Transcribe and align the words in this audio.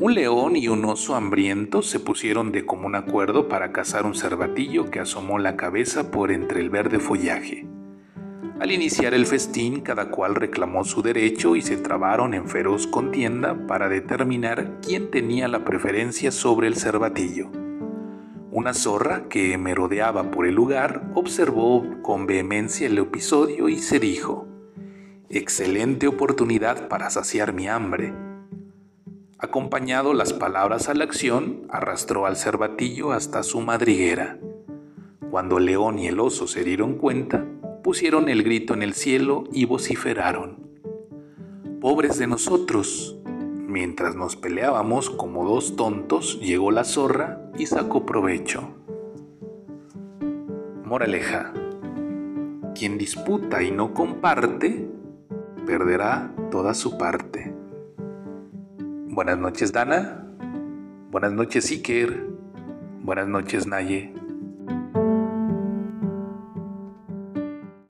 Un 0.00 0.14
león 0.14 0.56
y 0.56 0.66
un 0.66 0.84
oso 0.86 1.14
hambriento 1.14 1.80
se 1.80 2.00
pusieron 2.00 2.50
de 2.50 2.66
común 2.66 2.96
acuerdo 2.96 3.48
para 3.48 3.70
cazar 3.70 4.06
un 4.06 4.16
cervatillo 4.16 4.90
que 4.90 4.98
asomó 4.98 5.38
la 5.38 5.56
cabeza 5.56 6.10
por 6.10 6.32
entre 6.32 6.60
el 6.60 6.68
verde 6.68 6.98
follaje. 6.98 7.64
Al 8.58 8.72
iniciar 8.72 9.14
el 9.14 9.24
festín, 9.24 9.82
cada 9.82 10.10
cual 10.10 10.34
reclamó 10.34 10.82
su 10.82 11.00
derecho 11.00 11.54
y 11.54 11.62
se 11.62 11.76
trabaron 11.76 12.34
en 12.34 12.48
feroz 12.48 12.88
contienda 12.88 13.68
para 13.68 13.88
determinar 13.88 14.80
quién 14.82 15.12
tenía 15.12 15.46
la 15.46 15.64
preferencia 15.64 16.32
sobre 16.32 16.66
el 16.66 16.74
cervatillo. 16.74 17.50
Una 18.50 18.74
zorra 18.74 19.28
que 19.28 19.56
merodeaba 19.58 20.32
por 20.32 20.46
el 20.46 20.56
lugar 20.56 21.08
observó 21.14 21.84
con 22.02 22.26
vehemencia 22.26 22.88
el 22.88 22.98
episodio 22.98 23.68
y 23.68 23.78
se 23.78 24.00
dijo, 24.00 24.48
Excelente 25.28 26.08
oportunidad 26.08 26.88
para 26.88 27.10
saciar 27.10 27.52
mi 27.52 27.68
hambre. 27.68 28.12
Acompañado 29.44 30.14
las 30.14 30.32
palabras 30.32 30.88
a 30.88 30.94
la 30.94 31.04
acción, 31.04 31.66
arrastró 31.68 32.24
al 32.24 32.34
cervatillo 32.34 33.12
hasta 33.12 33.42
su 33.42 33.60
madriguera. 33.60 34.38
Cuando 35.30 35.58
el 35.58 35.66
león 35.66 35.98
y 35.98 36.06
el 36.06 36.18
oso 36.18 36.46
se 36.46 36.64
dieron 36.64 36.94
cuenta, 36.94 37.44
pusieron 37.82 38.30
el 38.30 38.42
grito 38.42 38.72
en 38.72 38.82
el 38.82 38.94
cielo 38.94 39.44
y 39.52 39.66
vociferaron. 39.66 40.66
Pobres 41.82 42.16
de 42.16 42.26
nosotros. 42.26 43.18
Mientras 43.68 44.16
nos 44.16 44.34
peleábamos 44.34 45.10
como 45.10 45.46
dos 45.46 45.76
tontos, 45.76 46.40
llegó 46.40 46.70
la 46.70 46.84
zorra 46.84 47.50
y 47.58 47.66
sacó 47.66 48.06
provecho. 48.06 48.70
Moraleja. 50.84 51.52
Quien 52.74 52.96
disputa 52.96 53.62
y 53.62 53.70
no 53.70 53.92
comparte, 53.92 54.88
perderá 55.66 56.34
toda 56.50 56.72
su 56.72 56.96
parte. 56.96 57.63
Buenas 59.14 59.38
noches, 59.38 59.72
Dana. 59.72 60.26
Buenas 61.12 61.30
noches, 61.30 61.70
Iker. 61.70 62.26
Buenas 63.00 63.28
noches, 63.28 63.64
Naye. 63.64 64.12